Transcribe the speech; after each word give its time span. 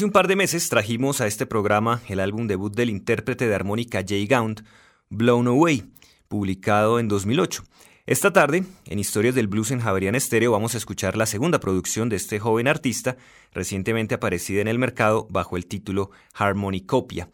Hace 0.00 0.06
un 0.06 0.12
par 0.12 0.28
de 0.28 0.34
meses 0.34 0.70
trajimos 0.70 1.20
a 1.20 1.26
este 1.26 1.44
programa 1.44 2.00
el 2.08 2.20
álbum 2.20 2.46
debut 2.46 2.74
del 2.74 2.88
intérprete 2.88 3.46
de 3.46 3.54
armónica 3.54 4.02
Jay 4.02 4.26
Gaunt, 4.26 4.62
Blown 5.10 5.46
Away, 5.46 5.92
publicado 6.26 6.98
en 6.98 7.06
2008. 7.06 7.64
Esta 8.06 8.32
tarde, 8.32 8.64
en 8.86 8.98
Historias 8.98 9.34
del 9.34 9.46
Blues 9.46 9.72
en 9.72 9.80
Javerian 9.80 10.14
Estéreo, 10.14 10.52
vamos 10.52 10.74
a 10.74 10.78
escuchar 10.78 11.18
la 11.18 11.26
segunda 11.26 11.60
producción 11.60 12.08
de 12.08 12.16
este 12.16 12.38
joven 12.38 12.66
artista, 12.66 13.18
recientemente 13.52 14.14
aparecida 14.14 14.62
en 14.62 14.68
el 14.68 14.78
mercado 14.78 15.26
bajo 15.28 15.58
el 15.58 15.66
título 15.66 16.10
Harmonicopia. 16.32 17.28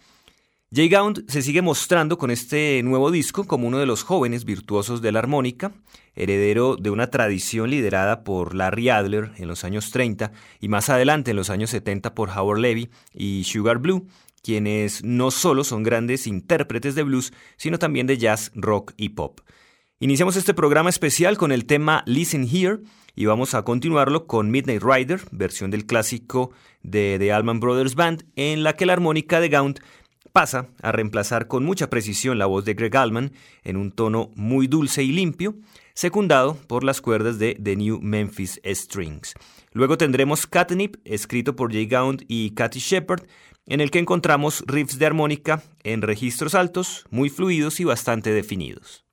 Jay 0.77 0.91
Gaunt 0.91 1.21
se 1.31 1.41
sigue 1.41 1.63
mostrando 1.63 2.19
con 2.19 2.31
este 2.31 2.83
nuevo 2.83 3.11
disco 3.11 3.45
como 3.45 3.67
uno 3.67 3.79
de 3.79 3.87
los 3.87 4.03
jóvenes 4.03 4.45
virtuosos 4.45 5.01
de 5.01 5.11
la 5.11 5.21
armónica, 5.21 5.73
heredero 6.15 6.77
de 6.77 6.91
una 6.91 7.07
tradición 7.07 7.71
liderada 7.71 8.25
por 8.25 8.55
Larry 8.55 8.91
Adler 8.91 9.33
en 9.39 9.49
los 9.49 9.65
años 9.65 9.91
30 9.91 10.33
y 10.61 10.69
más 10.69 10.91
adelante 10.91 11.31
en 11.31 11.39
los 11.39 11.49
años 11.49 11.71
70 11.71 12.15
por 12.15 12.29
Howard 12.29 12.59
Levy 12.59 12.91
y 13.15 13.45
Sugar 13.45 13.79
Blue, 13.79 14.07
quienes 14.43 15.03
no 15.03 15.31
solo 15.31 15.65
son 15.65 15.83
grandes 15.83 16.27
intérpretes 16.27 16.95
de 16.95 17.05
blues, 17.05 17.33
sino 17.57 17.79
también 17.79 18.07
de 18.07 18.19
jazz, 18.19 18.53
rock 18.55 18.93
y 18.99 19.09
pop. 19.09 19.41
Iniciamos 19.99 20.37
este 20.37 20.53
programa 20.53 20.91
especial 20.91 21.39
con 21.39 21.53
el 21.53 21.65
tema 21.65 22.03
Listen 22.05 22.47
Here 22.47 22.81
y 23.15 23.25
vamos 23.25 23.55
a 23.55 23.63
continuarlo 23.63 24.27
con 24.27 24.51
Midnight 24.51 24.83
Rider, 24.83 25.23
versión 25.31 25.71
del 25.71 25.87
clásico 25.87 26.51
de 26.83 27.17
The 27.19 27.33
Allman 27.33 27.61
Brothers 27.61 27.95
Band, 27.95 28.27
en 28.37 28.63
la 28.63 28.75
que 28.75 28.85
la 28.85 28.93
armónica 28.93 29.41
de 29.41 29.49
Gaunt 29.49 29.81
pasa 30.37 30.69
a 30.83 30.93
reemplazar 30.93 31.49
con 31.49 31.65
mucha 31.65 31.89
precisión 31.89 32.37
la 32.37 32.45
voz 32.45 32.67
de 32.67 32.75
Greg 32.75 32.95
Allman 32.95 33.33
en 33.65 33.79
un 33.79 33.91
tono 33.91 34.33
muy 34.35 34.67
dulce 34.67 35.03
y 35.03 35.11
limpio, 35.11 35.55
secundado 35.95 36.59
por 36.67 36.85
las 36.85 37.01
cuerdas 37.01 37.39
de 37.39 37.55
The 37.55 37.75
New 37.75 38.01
Memphis 38.03 38.61
Strings. 38.63 39.33
Luego 39.73 39.97
tendremos 39.97 40.47
Catnip, 40.47 40.97
escrito 41.07 41.57
por 41.57 41.73
Jay 41.73 41.87
Gaunt 41.87 42.21
y 42.29 42.51
Cathy 42.51 42.81
Shepard, 42.81 43.23
en 43.65 43.81
el 43.81 43.91
que 43.91 43.99
encontramos 43.99 44.63
riffs 44.67 44.99
de 44.99 45.07
armónica 45.07 45.63
en 45.85 46.03
registros 46.03 46.55
altos, 46.55 47.07
muy 47.09 47.31
fluidos 47.31 47.81
y 47.81 47.85
bastante 47.85 48.31
definidos. 48.35 49.07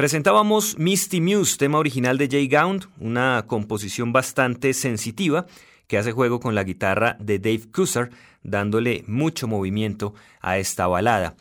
Presentábamos 0.00 0.78
Misty 0.78 1.20
Muse, 1.20 1.58
tema 1.58 1.76
original 1.76 2.16
de 2.16 2.26
Jay 2.26 2.48
Gound, 2.48 2.88
una 3.00 3.44
composición 3.46 4.14
bastante 4.14 4.72
sensitiva 4.72 5.44
que 5.88 5.98
hace 5.98 6.12
juego 6.12 6.40
con 6.40 6.54
la 6.54 6.64
guitarra 6.64 7.18
de 7.20 7.38
Dave 7.38 7.70
Cusser, 7.70 8.08
dándole 8.42 9.04
mucho 9.06 9.46
movimiento 9.46 10.14
a 10.40 10.56
esta 10.56 10.86
balada. 10.86 11.36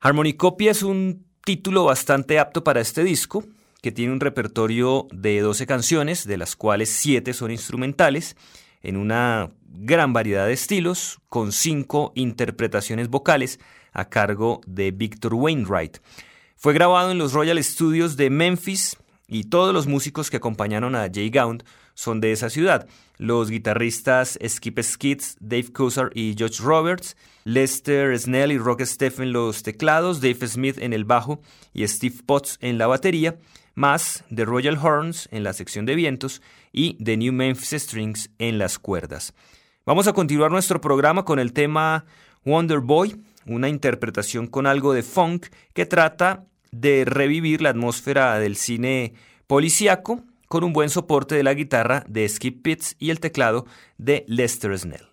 Harmonicopia 0.00 0.70
es 0.70 0.82
un 0.82 1.26
título 1.44 1.84
bastante 1.84 2.38
apto 2.38 2.64
para 2.64 2.80
este 2.80 3.04
disco, 3.04 3.44
que 3.82 3.92
tiene 3.92 4.14
un 4.14 4.20
repertorio 4.20 5.06
de 5.12 5.42
12 5.42 5.66
canciones, 5.66 6.26
de 6.26 6.38
las 6.38 6.56
cuales 6.56 6.88
7 6.88 7.34
son 7.34 7.50
instrumentales, 7.50 8.38
en 8.80 8.96
una 8.96 9.50
gran 9.66 10.14
variedad 10.14 10.46
de 10.46 10.54
estilos, 10.54 11.20
con 11.28 11.52
5 11.52 12.12
interpretaciones 12.14 13.08
vocales 13.08 13.60
a 13.92 14.08
cargo 14.08 14.62
de 14.66 14.92
Victor 14.92 15.34
Wainwright. 15.34 15.98
Fue 16.62 16.74
grabado 16.74 17.10
en 17.10 17.18
los 17.18 17.32
Royal 17.32 17.60
Studios 17.64 18.16
de 18.16 18.30
Memphis 18.30 18.96
y 19.26 19.42
todos 19.50 19.74
los 19.74 19.88
músicos 19.88 20.30
que 20.30 20.36
acompañaron 20.36 20.94
a 20.94 21.10
Jay 21.12 21.28
Gound 21.28 21.64
son 21.94 22.20
de 22.20 22.30
esa 22.30 22.50
ciudad. 22.50 22.86
Los 23.18 23.50
guitarristas 23.50 24.38
Skip 24.46 24.78
Skits, 24.80 25.36
Dave 25.40 25.72
Cussar 25.72 26.12
y 26.14 26.36
George 26.38 26.62
Roberts, 26.62 27.16
Lester 27.42 28.16
Snell 28.16 28.52
y 28.52 28.58
Rock 28.58 28.82
Stephen 28.82 29.32
los 29.32 29.64
teclados, 29.64 30.20
Dave 30.20 30.46
Smith 30.46 30.78
en 30.78 30.92
el 30.92 31.04
bajo 31.04 31.40
y 31.72 31.84
Steve 31.88 32.14
Potts 32.24 32.58
en 32.60 32.78
la 32.78 32.86
batería, 32.86 33.40
más 33.74 34.22
The 34.32 34.44
Royal 34.44 34.78
Horns 34.80 35.28
en 35.32 35.42
la 35.42 35.54
sección 35.54 35.84
de 35.84 35.96
vientos 35.96 36.42
y 36.70 36.94
The 37.02 37.16
New 37.16 37.32
Memphis 37.32 37.82
Strings 37.82 38.30
en 38.38 38.58
las 38.58 38.78
cuerdas. 38.78 39.34
Vamos 39.84 40.06
a 40.06 40.12
continuar 40.12 40.52
nuestro 40.52 40.80
programa 40.80 41.24
con 41.24 41.40
el 41.40 41.54
tema 41.54 42.04
Wonder 42.44 42.78
Boy, 42.78 43.20
una 43.46 43.68
interpretación 43.68 44.46
con 44.46 44.68
algo 44.68 44.92
de 44.92 45.02
funk 45.02 45.46
que 45.74 45.86
trata 45.86 46.46
de 46.72 47.04
revivir 47.04 47.62
la 47.62 47.70
atmósfera 47.70 48.38
del 48.38 48.56
cine 48.56 49.14
policíaco 49.46 50.22
con 50.48 50.64
un 50.64 50.72
buen 50.72 50.90
soporte 50.90 51.34
de 51.34 51.42
la 51.42 51.54
guitarra 51.54 52.04
de 52.08 52.28
Skip 52.28 52.62
Pitts 52.62 52.96
y 52.98 53.10
el 53.10 53.20
teclado 53.20 53.66
de 53.98 54.24
Lester 54.26 54.76
Snell. 54.76 55.06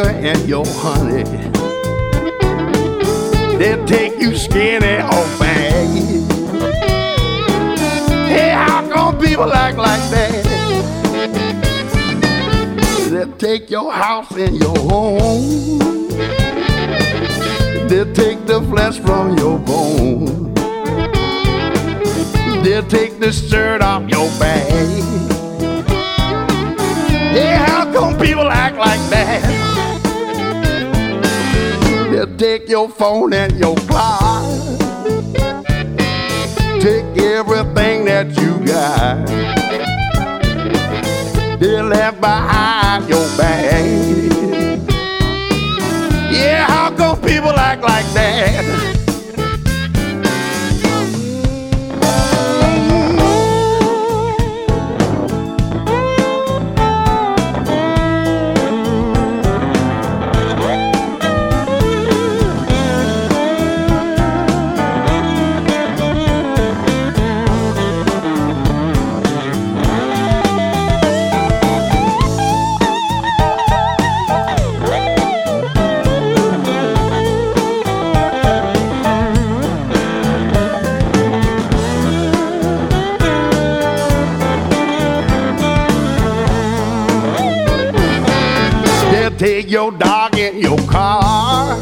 Sugar 0.00 0.10
and 0.10 0.48
your 0.48 0.64
honey. 0.66 1.24
They'll 3.58 3.84
take 3.86 4.18
you 4.18 4.36
skinny 4.36 4.96
or 5.02 5.26
baggy. 5.38 6.20
Hey, 8.28 8.50
how 8.50 8.88
come 8.88 9.18
people 9.18 9.52
act 9.52 9.76
like 9.76 10.10
that? 10.10 10.44
They'll 13.10 13.32
take 13.32 13.70
your 13.70 13.92
house 13.92 14.30
and 14.32 14.56
your 14.56 14.78
home. 14.78 15.78
They'll 17.88 18.12
take 18.14 18.46
the 18.46 18.64
flesh 18.70 18.98
from 19.00 19.36
your 19.36 19.58
bone. 19.58 20.54
They'll 22.62 22.86
take 22.86 23.18
the 23.18 23.32
shirt 23.32 23.82
off 23.82 24.08
your 24.08 24.28
back. 24.38 24.68
Yeah, 27.34 27.64
how 27.66 27.92
come 27.92 28.18
people 28.18 28.48
act 28.48 28.76
like 28.76 29.00
that? 29.10 29.89
He'll 32.20 32.36
take 32.36 32.68
your 32.68 32.86
phone 32.86 33.32
and 33.32 33.58
your 33.58 33.74
clock. 33.88 34.44
Take 36.78 37.06
everything 37.16 38.04
that 38.04 38.26
you 38.36 38.62
got. 38.66 39.26
They 41.58 41.80
left 41.80 42.20
behind 42.20 43.08
your 43.08 43.26
bag. 43.38 44.32
Yeah, 46.30 46.66
how 46.66 46.94
come 46.94 47.18
people 47.22 47.58
act 47.58 47.80
like 47.80 48.04
that? 48.12 48.99
Car. 90.90 91.78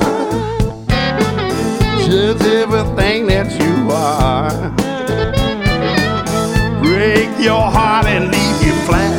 Just 2.07 2.45
everything 2.45 3.27
that 3.29 3.49
you 3.61 3.91
are. 3.91 4.71
Break 6.83 7.31
your 7.39 7.65
heart 7.77 8.07
and 8.07 8.25
leave 8.31 8.61
you 8.67 8.75
flat. 8.87 9.17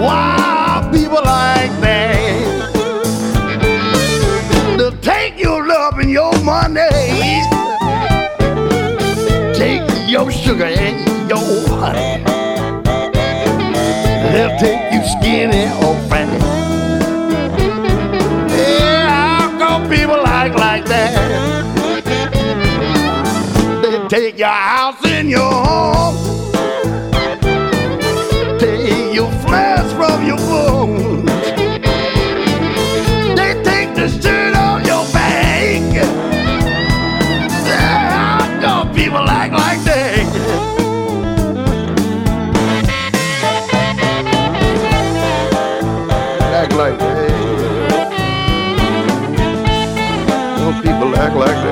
Why 0.00 0.88
people 0.92 1.22
like 1.24 1.72
that? 1.80 2.66
They'll 4.76 5.00
take 5.00 5.38
your 5.38 5.66
love 5.66 5.98
and 5.98 6.10
your 6.10 6.32
money. 6.42 6.90
Take 9.54 9.84
your 10.08 10.30
sugar 10.30 10.64
and 10.64 11.28
your 11.28 11.46
honey. 11.68 12.22
They'll 14.32 14.58
take 14.58 14.92
you 14.92 15.00
skinny 15.14 15.64
or 15.84 15.94
fatty. 16.08 16.15
Take 24.16 24.38
your 24.38 24.48
house 24.48 25.04
and 25.04 25.28
your 25.28 25.40
home. 25.40 26.16
Take 28.58 29.14
your 29.14 29.30
flesh 29.44 29.92
from 29.92 30.26
your 30.26 30.38
bones. 30.38 31.30
They 33.36 33.52
take 33.62 33.94
the 33.94 34.08
shirt 34.08 34.56
off 34.56 34.86
your 34.86 35.04
back. 35.12 35.82
How 37.68 38.60
come 38.62 38.94
people 38.94 39.22
like 39.22 39.52
like 39.52 39.84
that? 39.84 40.24
act 46.62 46.72
like 46.72 46.98
that. 46.98 47.30
Some 50.58 50.82
people 50.82 51.14
act 51.16 51.36
like 51.36 51.65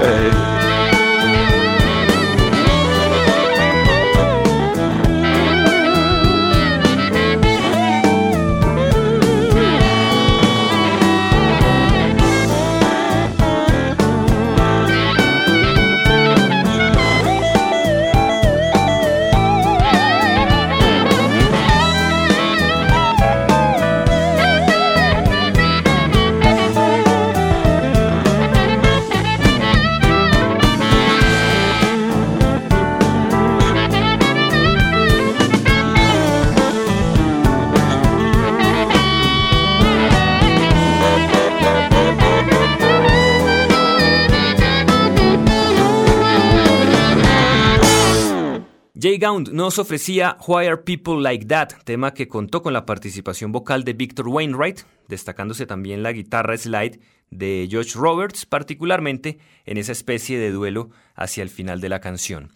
Jay 49.15 49.21
Gound 49.21 49.53
nos 49.53 49.79
ofrecía 49.79 50.37
Why 50.45 50.67
Are 50.67 50.79
People 50.79 51.23
Like 51.23 51.47
That, 51.47 51.69
tema 51.85 52.15
que 52.15 52.27
contó 52.27 52.65
con 52.65 52.73
la 52.73 52.85
participación 52.85 53.53
vocal 53.53 53.85
de 53.85 53.93
Victor 53.93 54.27
Wainwright, 54.27 54.81
destacándose 55.07 55.67
también 55.67 56.03
la 56.03 56.11
guitarra 56.11 56.59
slide 56.59 56.99
de 57.31 57.69
George 57.71 57.93
Roberts, 57.95 58.45
particularmente 58.45 59.39
en 59.67 59.79
esa 59.79 59.93
especie 59.93 60.37
de 60.37 60.51
duelo 60.51 60.91
hacia 61.15 61.45
el 61.45 61.49
final 61.49 61.81
de 61.81 61.91
la 61.91 62.01
canción. 62.01 62.51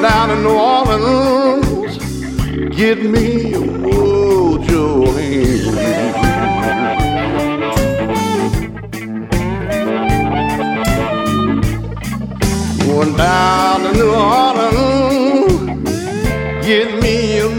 down 0.01 0.31
in 0.31 0.43
New 0.43 0.57
Orleans, 0.57 1.97
get 2.75 3.03
me 3.03 3.53
a 3.53 3.59
mojo 3.59 5.07
hand. 5.13 6.15
Going 12.85 13.17
down 13.17 13.81
to 13.81 13.91
New 13.93 14.13
Orleans, 14.13 15.61
get 16.65 17.01
me 17.01 17.39
a 17.39 17.49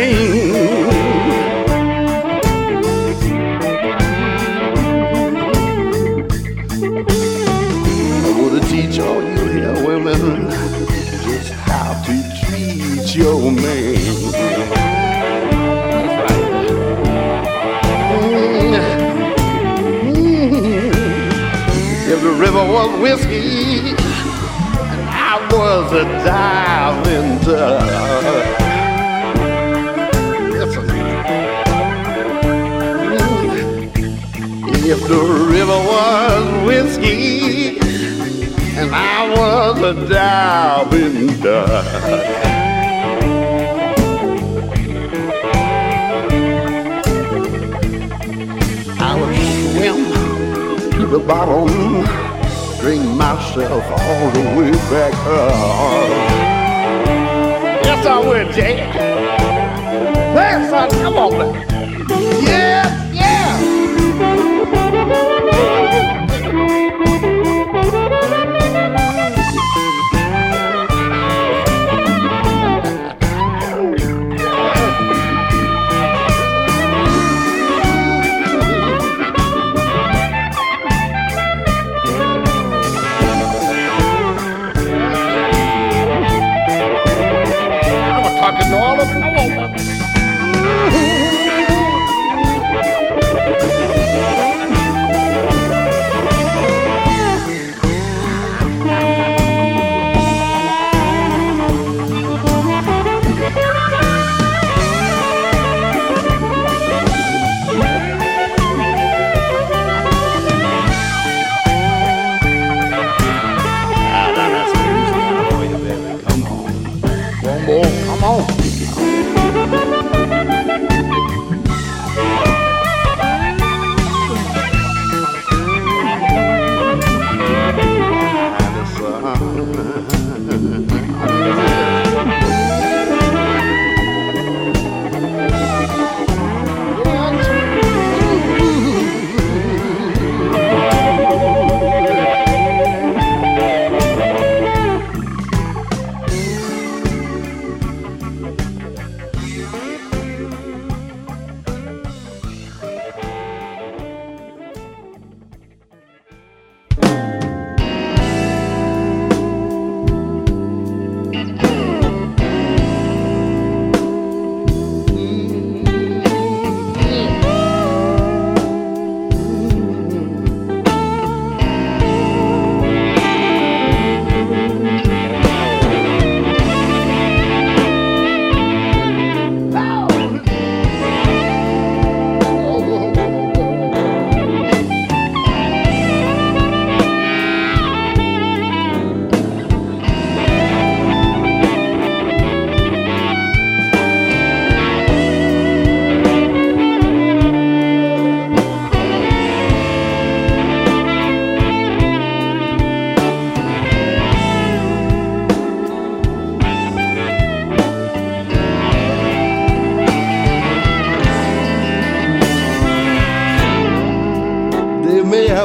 mojo 0.00 0.90
hand. 0.90 1.90
I 8.24 8.30
would 8.40 8.62
teach 8.64 8.98
all 9.00 9.22
you 9.22 9.44
here 9.50 9.86
women 9.86 10.50
just 11.24 11.52
how 11.52 11.92
to 12.04 12.14
treat 12.40 13.14
your 13.14 13.50
man. 13.50 13.96
If 22.12 22.20
the 22.22 22.30
river 22.30 22.64
was 22.64 23.00
whiskey, 23.00 23.94
and 24.90 25.08
I 25.08 25.48
was 25.52 25.92
a 25.92 26.04
diving 26.24 27.38
duck. 27.44 28.59
If 34.92 35.06
the 35.06 35.22
river 35.22 35.78
was 35.92 36.66
whiskey, 36.66 37.78
and 38.76 38.92
I 38.92 39.28
was 39.30 39.80
a 39.82 40.08
diving 40.08 41.28
duck. 41.40 41.86
I 48.98 49.14
would 49.20 49.36
swim 49.70 50.90
to 50.90 51.06
the 51.06 51.20
bottom, 51.20 51.68
drink 52.80 53.04
myself 53.16 53.84
all 53.92 54.30
the 54.32 54.44
way 54.58 54.72
back 54.90 55.14
up. 55.24 56.10
Yes, 57.84 58.06
I 58.06 58.18
would, 58.18 58.52
Jay. 58.52 58.76
Yes, 60.34 60.72
I, 60.72 60.88
come 61.00 61.16
on. 61.16 61.54
Yeah, 62.42 62.42
yeah. 62.42 62.69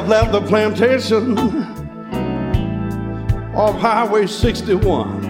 Have 0.05 0.09
left 0.09 0.31
the 0.33 0.41
plantation 0.41 1.35
off 3.55 3.79
Highway 3.79 4.27
61 4.27 5.25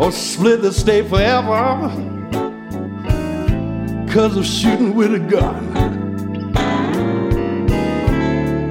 or 0.00 0.10
split 0.10 0.62
the 0.62 0.72
state 0.72 1.08
forever 1.08 1.88
because 4.06 4.36
of 4.36 4.44
shooting 4.44 4.96
with 4.96 5.14
a 5.14 5.20
gun. 5.20 5.68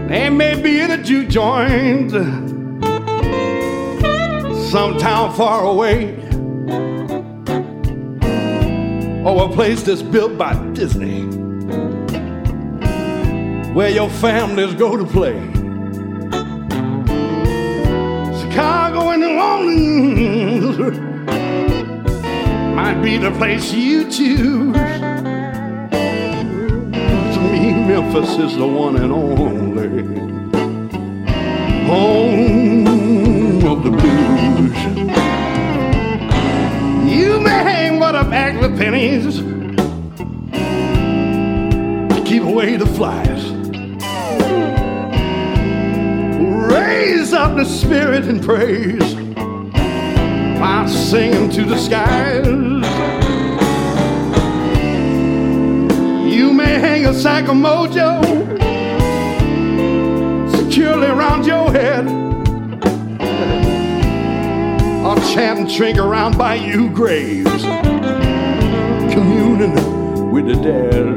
They 0.09 0.29
may 0.29 0.61
be 0.61 0.81
in 0.81 0.91
a 0.91 1.01
juke 1.01 1.29
joint 1.29 2.11
some 4.69 4.97
town 4.97 5.33
far 5.33 5.63
away 5.63 6.13
or 9.23 9.49
a 9.49 9.53
place 9.53 9.83
that's 9.83 10.01
built 10.01 10.37
by 10.37 10.53
Disney 10.73 11.36
where 13.77 13.91
your 13.91 14.09
families 14.09 14.73
go 14.73 14.97
to 14.97 15.05
play. 15.05 15.39
Chicago 18.39 19.11
and 19.11 19.21
New 19.21 19.39
Orleans 19.39 20.97
might 22.75 22.99
be 23.03 23.17
the 23.19 23.29
place 23.37 23.71
you 23.71 24.09
choose. 24.09 24.73
To 27.33 27.39
me, 27.51 27.71
Memphis 27.85 28.39
is 28.39 28.57
the 28.57 28.65
one 28.65 28.95
and 28.95 29.11
only 29.11 29.89
home 31.85 32.87
of 33.63 33.83
the 33.83 33.91
blues. 33.91 34.75
You 37.13 37.39
may 37.41 37.61
hang 37.71 37.99
what 37.99 38.15
a 38.15 38.23
bag 38.23 38.55
of 38.63 38.75
pennies 38.75 39.37
to 42.09 42.23
keep 42.25 42.41
away 42.41 42.75
the 42.75 42.87
flies. 42.87 43.26
Raise 46.69 47.33
up 47.33 47.55
the 47.55 47.65
spirit 47.65 48.25
and 48.25 48.43
praise 48.43 49.15
while 50.59 50.87
singing 50.87 51.49
to 51.51 51.63
the 51.63 51.77
skies. 51.77 52.45
You 56.33 56.51
may 56.53 56.79
hang 56.79 57.05
a 57.05 57.13
sack 57.13 57.47
of 57.47 57.55
mojo 57.55 58.21
securely 60.51 61.07
around 61.07 61.45
your 61.45 61.71
head. 61.71 62.05
Or 65.05 65.15
chant 65.33 65.59
and 65.59 65.69
drink 65.75 65.97
around 65.97 66.37
by 66.37 66.55
you 66.55 66.89
graves, 66.89 67.63
communing 69.13 70.31
with 70.31 70.47
the 70.47 70.55
dead. 70.61 71.16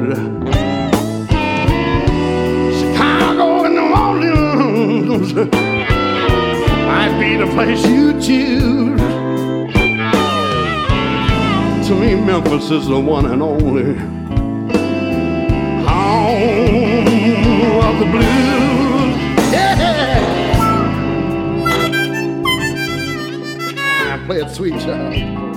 Mornings 5.10 5.32
might 5.32 7.18
be 7.18 7.36
the 7.36 7.46
place 7.52 7.84
you 7.86 8.12
choose. 8.20 9.00
To 11.88 11.94
me, 11.94 12.14
Memphis 12.14 12.70
is 12.70 12.86
the 12.86 13.00
one 13.00 13.26
and 13.26 13.42
only 13.42 13.94
home 15.86 17.06
of 17.84 17.98
the 17.98 18.06
blues. 18.06 19.16
Yeah. 19.52 20.20
Ah, 23.76 24.22
play 24.26 24.38
it 24.38 24.50
sweet, 24.50 24.78
child. 24.80 25.49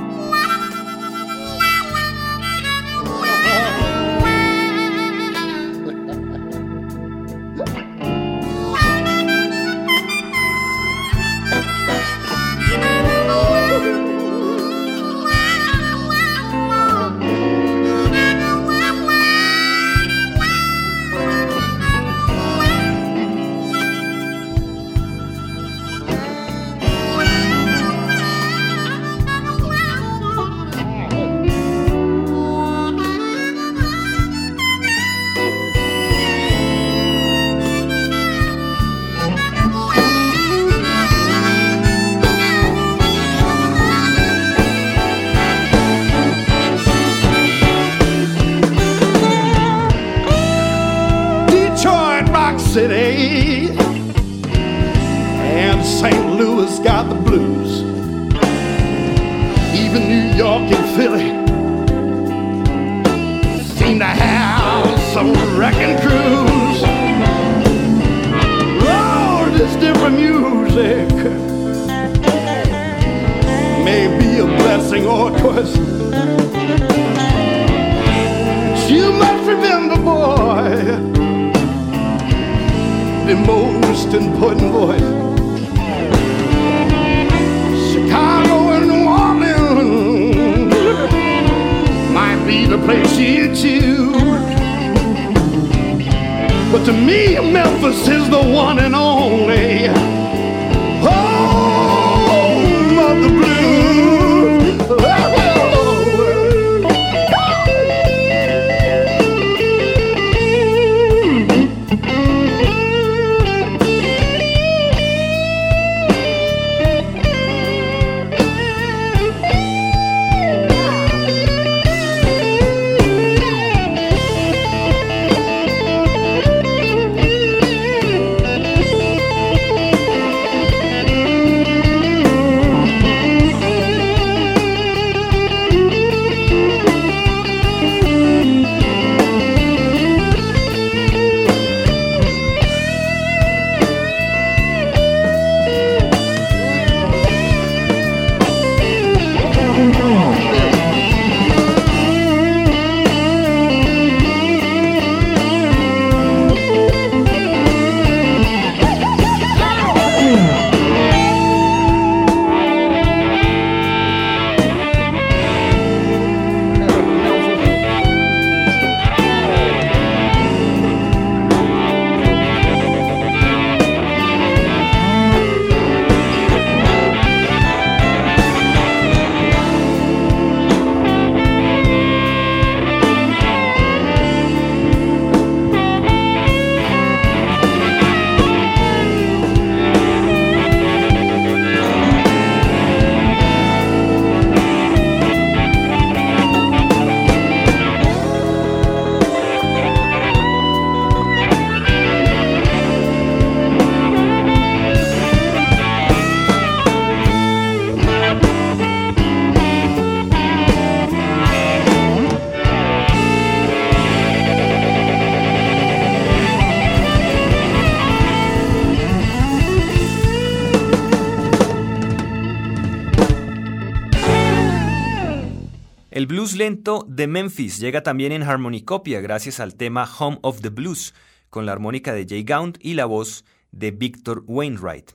El 226.14 226.28
blues 226.28 226.54
lento 226.54 227.08
de 227.10 227.26
Memphis 227.26 227.80
llega 227.80 228.04
también 228.04 228.32
en 228.34 228.44
Harmonicopia 228.44 229.20
gracias 229.20 229.60
al 229.60 229.74
tema 229.74 230.08
Home 230.20 230.38
of 230.44 230.62
the 230.62 230.70
Blues, 230.70 231.16
con 231.50 231.66
la 231.66 231.72
armónica 231.72 232.14
de 232.14 232.28
Jay 232.30 232.44
Gaunt 232.44 232.78
y 232.80 232.94
la 232.94 233.06
voz 233.06 233.46
de 233.72 233.90
Victor 233.90 234.44
Wainwright. 234.46 235.14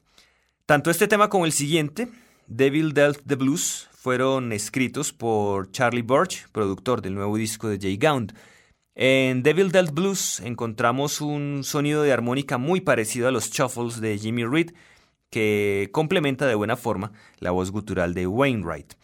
Tanto 0.66 0.90
este 0.90 1.06
tema 1.06 1.28
como 1.28 1.46
el 1.46 1.52
siguiente, 1.52 2.08
Devil 2.48 2.94
Dealt 2.94 3.20
the 3.24 3.36
Blues, 3.36 3.88
fueron 3.92 4.52
escritos 4.52 5.12
por 5.12 5.70
Charlie 5.70 6.02
Birch, 6.02 6.48
productor 6.50 7.00
del 7.00 7.14
nuevo 7.14 7.36
disco 7.36 7.68
de 7.68 7.78
Jay 7.78 7.96
Gaunt. 7.96 8.32
En 8.96 9.44
Devil 9.44 9.70
Dealt 9.70 9.92
Blues 9.92 10.40
encontramos 10.40 11.20
un 11.20 11.60
sonido 11.62 12.02
de 12.02 12.12
armónica 12.12 12.58
muy 12.58 12.80
parecido 12.80 13.28
a 13.28 13.30
los 13.30 13.52
shuffles 13.52 14.00
de 14.00 14.18
Jimmy 14.18 14.44
Reed, 14.44 14.72
que 15.30 15.90
complementa 15.92 16.48
de 16.48 16.56
buena 16.56 16.74
forma 16.74 17.12
la 17.38 17.52
voz 17.52 17.70
gutural 17.70 18.14
de 18.14 18.26
Wainwright. 18.26 18.97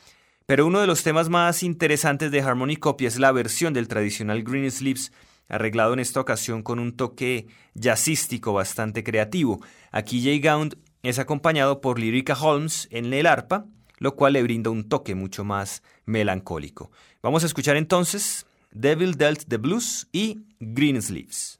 Pero 0.46 0.66
uno 0.66 0.80
de 0.80 0.86
los 0.86 1.02
temas 1.02 1.30
más 1.30 1.62
interesantes 1.62 2.30
de 2.30 2.42
Harmony 2.42 2.76
Copy 2.76 3.06
es 3.06 3.18
la 3.18 3.32
versión 3.32 3.72
del 3.72 3.88
tradicional 3.88 4.42
Green 4.42 4.70
Sleeves 4.70 5.10
arreglado 5.48 5.94
en 5.94 6.00
esta 6.00 6.20
ocasión 6.20 6.62
con 6.62 6.78
un 6.78 6.96
toque 6.96 7.46
jazzístico 7.74 8.52
bastante 8.52 9.02
creativo. 9.02 9.60
Aquí 9.90 10.22
Jay 10.22 10.40
Gound 10.40 10.76
es 11.02 11.18
acompañado 11.18 11.80
por 11.80 11.98
Lyrica 11.98 12.34
Holmes 12.34 12.88
en 12.90 13.12
el 13.14 13.26
arpa, 13.26 13.64
lo 13.98 14.16
cual 14.16 14.34
le 14.34 14.42
brinda 14.42 14.68
un 14.68 14.86
toque 14.86 15.14
mucho 15.14 15.44
más 15.44 15.82
melancólico. 16.04 16.90
Vamos 17.22 17.42
a 17.42 17.46
escuchar 17.46 17.76
entonces 17.76 18.44
Devil 18.70 19.14
Dealt 19.14 19.44
the 19.48 19.56
Blues 19.56 20.08
y 20.12 20.42
Green 20.60 21.00
Sleeves. 21.00 21.58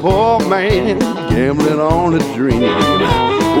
Poor 0.00 0.38
man 0.48 0.98
gambling 1.28 1.80
on 1.80 2.14
a 2.14 2.34
dream, 2.34 2.62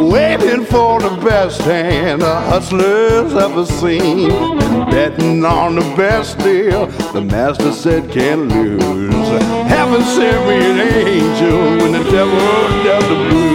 waiting 0.08 0.64
for 0.64 1.00
the 1.00 1.20
best 1.24 1.60
hand 1.62 2.22
a 2.22 2.40
hustler's 2.42 3.34
ever 3.34 3.66
seen, 3.66 4.28
betting 4.90 5.44
on 5.44 5.74
the 5.74 5.94
best 5.96 6.38
deal 6.38 6.86
the 7.12 7.20
master 7.20 7.72
said 7.72 8.10
can't 8.10 8.48
lose. 8.48 9.28
Heaven 9.68 10.02
sent 10.02 10.46
me 10.48 10.56
an 10.70 10.78
angel 11.08 11.58
when 11.78 11.92
the 11.92 12.10
devil 12.10 12.84
dealt 12.84 13.02
the 13.02 13.28
blues. 13.28 13.47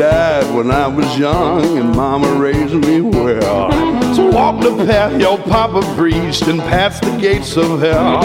Died 0.00 0.54
when 0.54 0.70
I 0.70 0.86
was 0.86 1.18
young, 1.18 1.76
and 1.76 1.94
Mama 1.94 2.32
raised 2.32 2.72
me 2.72 3.02
well. 3.02 3.70
So 4.14 4.30
walk 4.30 4.62
the 4.62 4.74
path 4.86 5.20
your 5.20 5.36
papa 5.36 5.82
preached 5.94 6.46
and 6.48 6.58
past 6.60 7.02
the 7.02 7.14
gates 7.18 7.54
of 7.58 7.80
hell. 7.80 8.22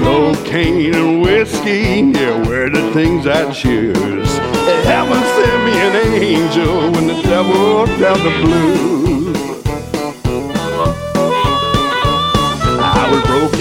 Cocaine 0.00 0.94
and 0.94 1.22
whiskey, 1.22 2.12
yeah, 2.12 2.46
were 2.46 2.68
the 2.68 2.92
things 2.92 3.26
I 3.26 3.50
choose. 3.52 4.36
Heaven 4.84 5.22
sent 5.36 5.58
me 5.66 5.74
an 5.88 6.22
angel 6.22 6.90
when 6.92 7.06
the 7.06 7.22
devil 7.22 7.86
dealt 7.98 8.18
the 8.18 8.30
blues. 8.42 9.01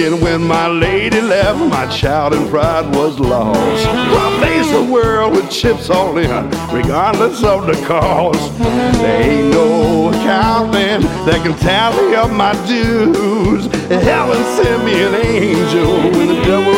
Broken 0.02 0.24
when 0.24 0.44
my 0.44 0.68
lady 0.68 1.22
left. 1.22 1.60
My 1.60 1.86
child 1.88 2.34
and 2.34 2.50
pride 2.50 2.96
was 2.96 3.20
lost. 3.20 3.86
I 3.86 4.40
face 4.42 4.72
the 4.72 4.92
world 4.92 5.34
with 5.34 5.50
chips 5.52 5.90
all 5.90 6.18
in, 6.18 6.50
regardless 6.72 7.44
of 7.44 7.68
the 7.68 7.74
cost. 7.86 8.58
There 8.58 9.22
ain't 9.22 9.52
no 9.52 10.10
accountant 10.10 11.04
that 11.26 11.42
can 11.44 11.58
tally 11.58 12.16
up 12.16 12.32
my 12.32 12.54
dues. 12.68 13.66
Heaven 13.88 14.44
sent 14.56 14.86
me 14.86 15.04
an 15.04 15.16
angel 15.16 16.12
when 16.12 16.28
the 16.28 16.42
devil 16.44 16.74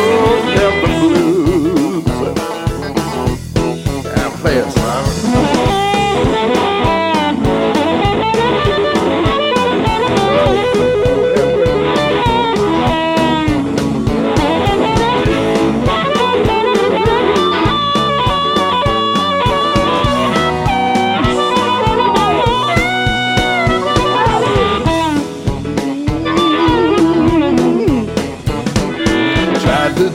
left 0.58 0.80
the 0.82 0.88
blues. 1.00 2.04
Yeah, 4.04 4.36
play 4.40 4.56
it, 4.58 4.83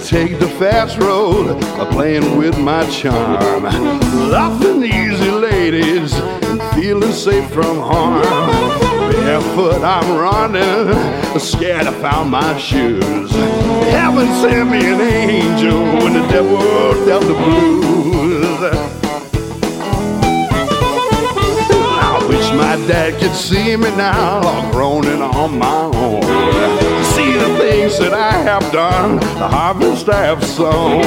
take 0.09 0.39
the 0.39 0.49
fast 0.57 0.97
road, 0.97 1.61
playing 1.91 2.35
with 2.35 2.57
my 2.57 2.83
charm. 2.89 3.61
Laughing 4.31 4.83
easy 4.83 5.29
ladies 5.29 6.11
feeling 6.73 7.11
safe 7.11 7.47
from 7.51 7.77
harm. 7.77 8.23
Barefoot 9.11 9.83
I'm 9.83 10.17
running, 10.17 11.39
scared 11.39 11.85
I 11.85 11.93
found 12.01 12.31
my 12.31 12.57
shoes. 12.57 13.29
Heaven 13.93 14.27
sent 14.41 14.71
me 14.71 14.79
an 14.79 14.99
angel 14.99 15.79
when 16.01 16.13
the 16.13 16.27
devil 16.29 16.57
dealt 17.05 17.25
the 17.25 17.35
blues. 17.35 18.59
I 22.01 22.25
wish 22.27 22.51
my 22.53 22.77
dad 22.87 23.19
could 23.21 23.35
see 23.35 23.75
me 23.75 23.91
now, 23.95 24.41
all 24.41 25.35
on 25.35 25.59
my 25.59 25.83
own 25.95 26.98
see 27.19 27.33
the 27.33 27.57
things 27.57 27.99
that 27.99 28.13
I 28.13 28.31
have 28.31 28.71
done, 28.71 29.17
the 29.17 29.47
harvest 29.47 30.07
I 30.07 30.23
have 30.31 30.43
sown. 30.43 31.01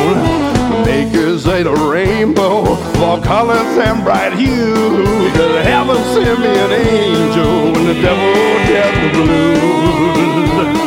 The 0.73 0.79
makers 0.85 1.47
ain't 1.47 1.67
a 1.67 1.75
rainbow, 1.75 2.77
fall 2.99 3.21
colors 3.21 3.73
and 3.87 4.05
bright 4.05 4.35
hues. 4.35 5.33
Cause 5.37 5.65
heaven 5.65 5.97
sent 6.15 6.41
me 6.41 6.53
an 6.67 6.73
angel 6.73 7.73
when 7.73 7.85
the 7.91 7.99
devil 8.07 8.35
dealt 8.69 8.95
the 9.03 9.09
blues. 9.17 10.82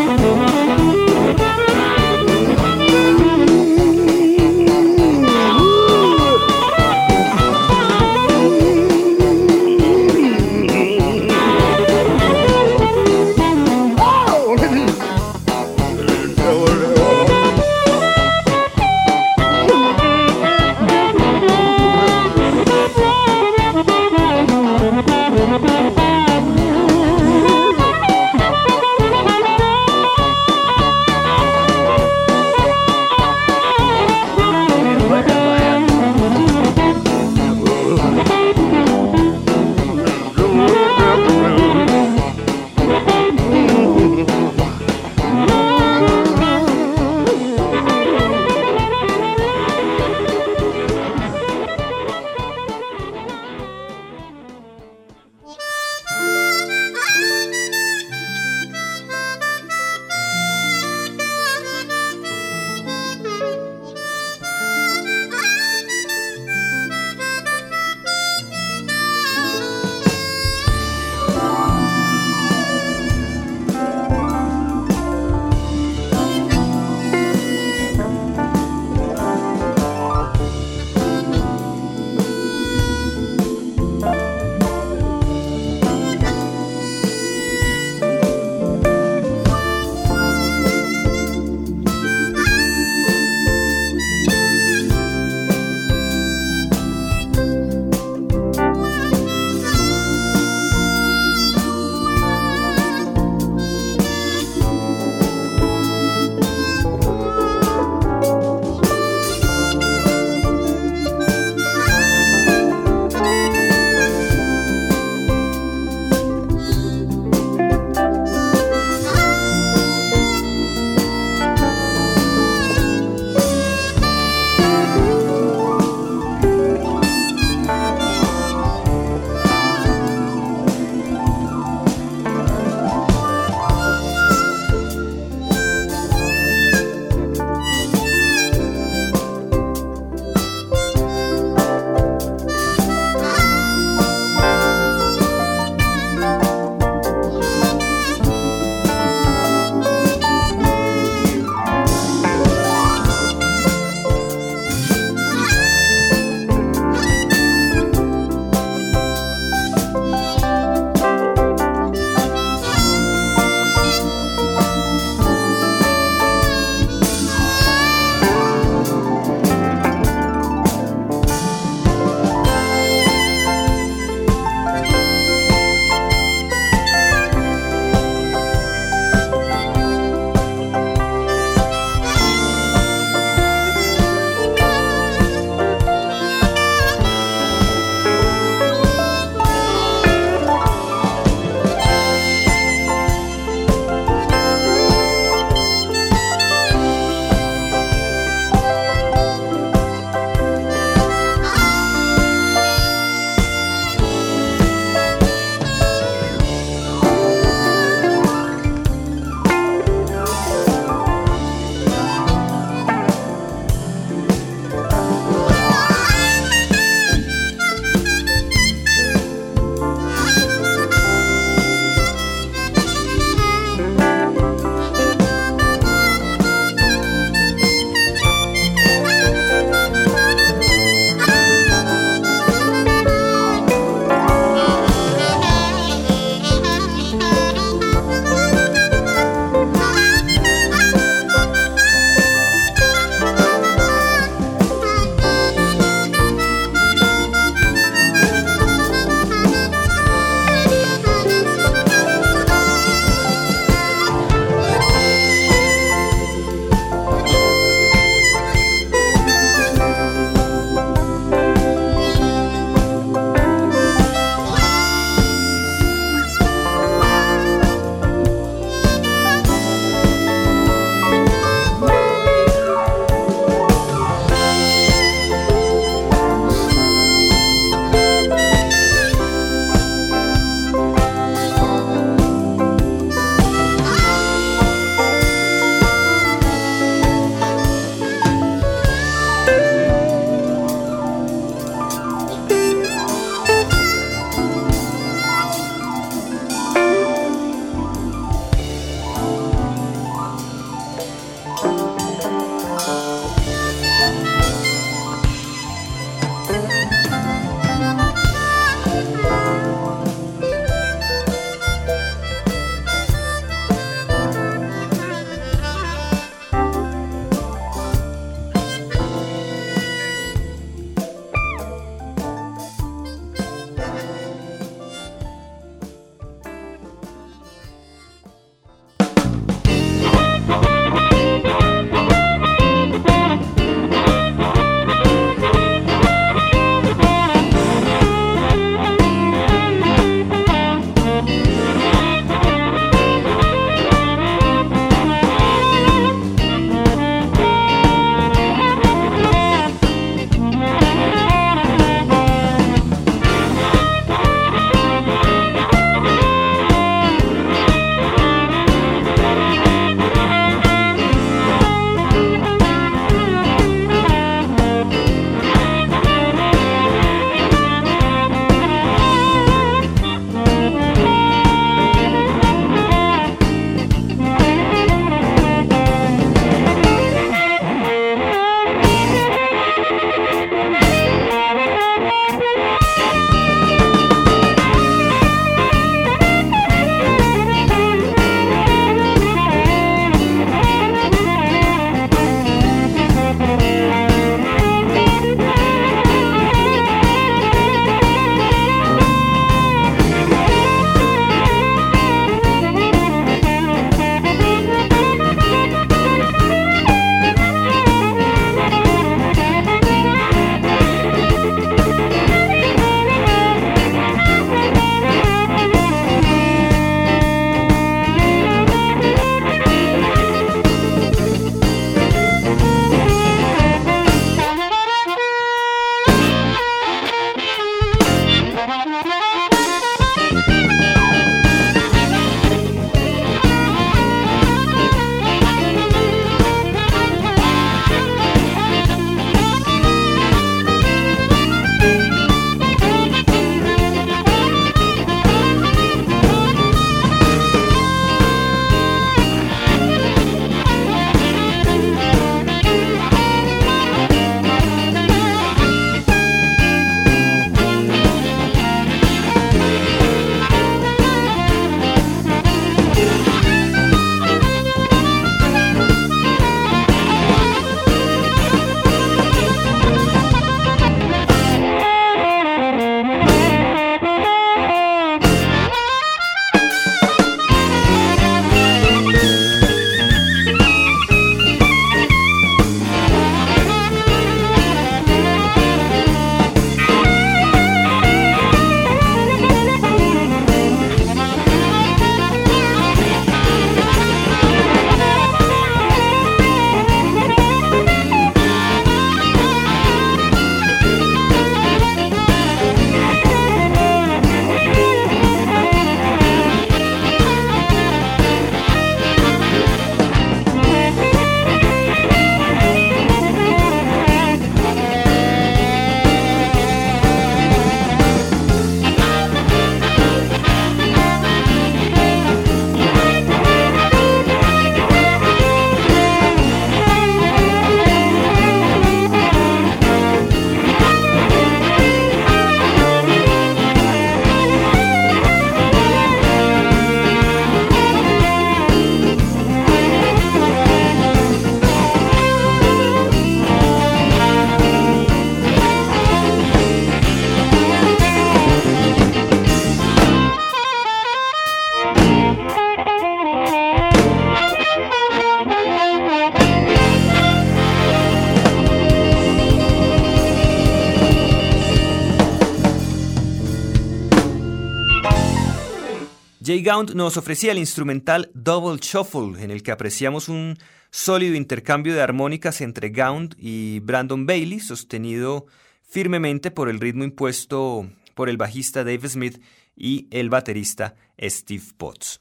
Gaunt 566.66 566.96
nos 566.96 567.16
ofrecía 567.16 567.52
el 567.52 567.60
instrumental 567.60 568.32
Double 568.34 568.80
Shuffle, 568.82 569.40
en 569.44 569.52
el 569.52 569.62
que 569.62 569.72
apreciamos 569.72 570.30
un 570.30 570.58
sólido 570.90 571.36
intercambio 571.36 571.94
de 571.94 572.02
armónicas 572.02 572.60
entre 572.60 572.90
Gaunt 572.90 573.36
y 573.38 573.82
Brandon 573.82 574.26
Bailey, 574.26 574.60
sostenido 574.60 575.46
firmemente 575.88 576.50
por 576.50 576.68
el 576.68 576.80
ritmo 576.80 577.04
impuesto 577.04 577.88
por 578.16 578.30
el 578.30 578.38
bajista 578.38 578.84
Dave 578.84 579.08
Smith 579.08 579.44
y 579.76 580.08
el 580.10 580.32
baterista 580.32 580.96
Steve 581.22 581.66
Potts. 581.78 582.20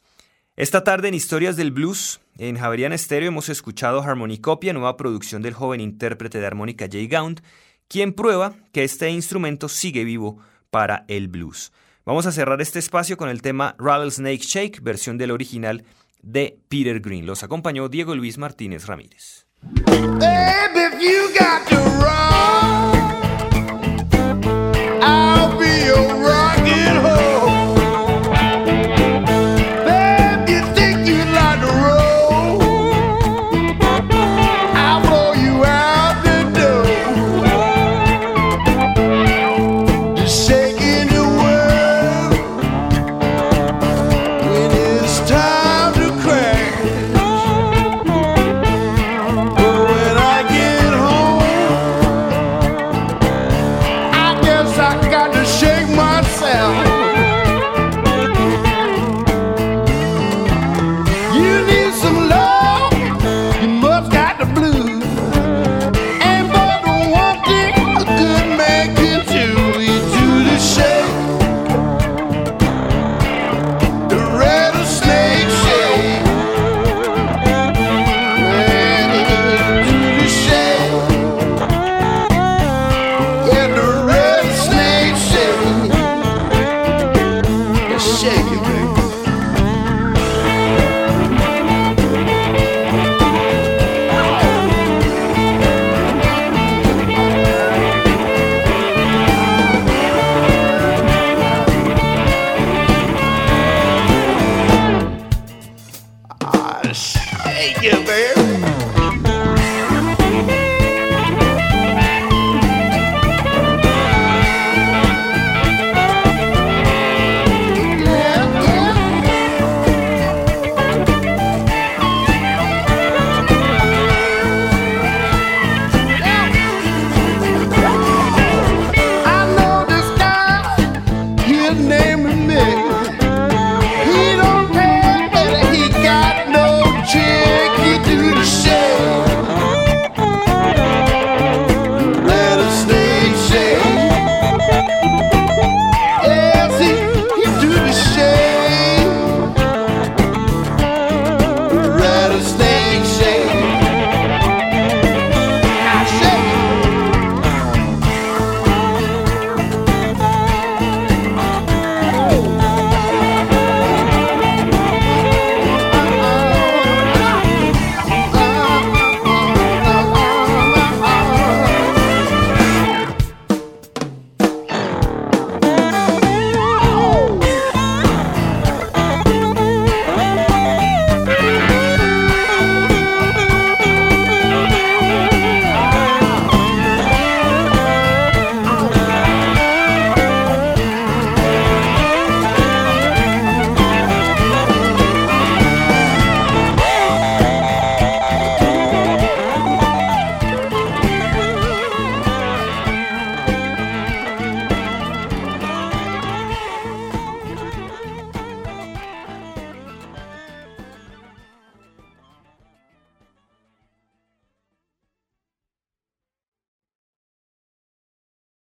Esta 0.57 0.85
tarde 0.85 1.09
en 1.09 1.15
Historias 1.15 1.57
del 1.57 1.71
Blues, 1.71 2.21
en 2.37 2.59
Javerian 2.59 2.99
Stereo 2.99 3.29
hemos 3.29 3.49
escuchado 3.49 4.03
Harmonicopia, 4.03 4.75
nueva 4.75 4.99
producción 4.99 5.41
del 5.41 5.55
joven 5.55 5.81
intérprete 5.81 6.39
de 6.39 6.47
armónica 6.47 6.87
Jay 6.93 7.07
Gaunt, 7.07 7.41
quien 7.89 8.13
prueba 8.13 8.55
que 8.73 8.85
este 8.85 9.09
instrumento 9.09 9.71
sigue 9.71 10.05
vivo 10.05 10.37
para 10.69 11.07
el 11.09 11.29
blues. 11.29 11.73
Vamos 12.07 12.27
a 12.27 12.33
cerrar 12.33 12.61
este 12.61 12.79
espacio 12.79 13.17
con 13.17 13.31
el 13.31 13.41
tema 13.41 13.75
Rattlesnake 13.79 14.43
Shake, 14.43 14.83
versión 14.83 15.17
del 15.17 15.31
original 15.31 15.85
de 16.21 16.59
Peter 16.69 17.01
Green. 17.01 17.25
Los 17.25 17.43
acompañó 17.43 17.89
Diego 17.89 18.15
Luis 18.15 18.37
Martínez 18.37 18.87
Ramírez. 18.87 19.47